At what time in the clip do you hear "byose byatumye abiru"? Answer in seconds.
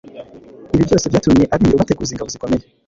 0.87-1.79